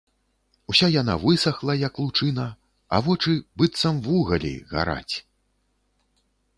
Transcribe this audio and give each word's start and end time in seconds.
Уся 0.71 0.87
яна 1.01 1.15
высахла, 1.25 1.75
як 1.87 2.01
лучына, 2.03 2.47
а 2.95 3.03
вочы, 3.09 3.37
быццам 3.61 4.03
вугалі, 4.09 4.53
гараць. 4.75 5.15